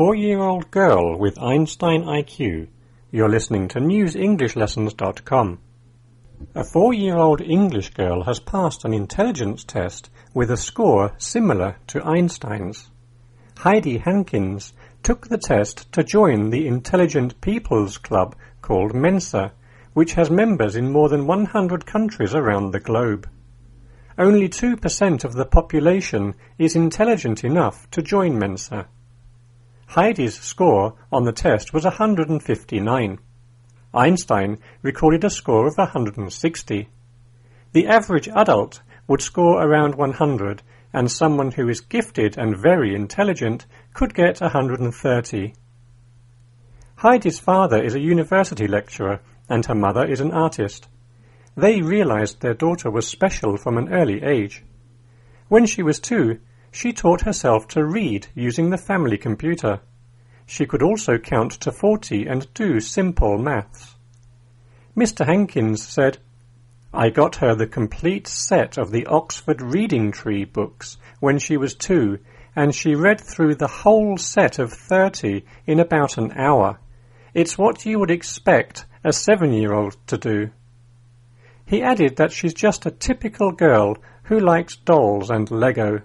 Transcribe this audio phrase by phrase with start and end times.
[0.00, 2.68] four-year-old girl with Einstein IQ.
[3.10, 5.58] You're listening to newsenglishlessons.com.
[6.54, 12.88] A four-year-old English girl has passed an intelligence test with a score similar to Einstein's.
[13.58, 19.52] Heidi Hankins took the test to join the Intelligent People's Club called Mensa,
[19.92, 23.28] which has members in more than 100 countries around the globe.
[24.16, 28.88] Only 2% of the population is intelligent enough to join Mensa.
[29.90, 33.18] Heidi's score on the test was 159.
[33.92, 36.88] Einstein recorded a score of 160.
[37.72, 43.66] The average adult would score around 100 and someone who is gifted and very intelligent
[43.92, 45.54] could get 130.
[46.94, 50.86] Heidi's father is a university lecturer and her mother is an artist.
[51.56, 54.62] They realized their daughter was special from an early age.
[55.48, 56.38] When she was two,
[56.70, 59.80] she taught herself to read using the family computer.
[60.46, 63.94] She could also count to forty and do simple maths.
[64.96, 65.24] Mr.
[65.24, 66.18] Hankins said,
[66.92, 71.74] I got her the complete set of the Oxford Reading Tree books when she was
[71.74, 72.18] two,
[72.56, 76.80] and she read through the whole set of thirty in about an hour.
[77.32, 80.50] It's what you would expect a seven-year-old to do.
[81.64, 86.02] He added that she's just a typical girl who likes dolls and Lego.